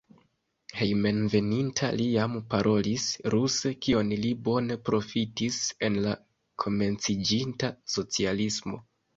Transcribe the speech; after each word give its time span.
Hejmenveninta 0.77 1.89
li 1.99 2.07
jam 2.13 2.37
parolis 2.53 3.05
ruse, 3.35 3.73
kion 3.87 4.09
li 4.23 4.33
bone 4.49 4.79
profitis 4.89 5.61
en 5.91 6.01
la 6.09 6.17
komenciĝinta 6.65 7.75
socialismo. 7.99 8.85